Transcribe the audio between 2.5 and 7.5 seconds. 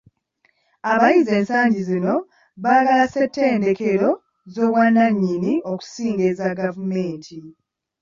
baagala ssettendekero z'obwannannyini okusinga eza gavumenti.